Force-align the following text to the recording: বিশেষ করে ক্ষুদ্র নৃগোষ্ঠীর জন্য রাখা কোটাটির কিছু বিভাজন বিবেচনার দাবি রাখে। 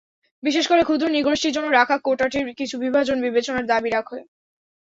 বিশেষ 0.43 0.65
করে 0.67 0.81
ক্ষুদ্র 0.83 1.05
নৃগোষ্ঠীর 1.07 1.55
জন্য 1.55 1.67
রাখা 1.69 1.95
কোটাটির 1.99 2.57
কিছু 2.59 2.75
বিভাজন 2.83 3.17
বিবেচনার 3.21 3.65
দাবি 3.67 3.89
রাখে। 3.89 4.19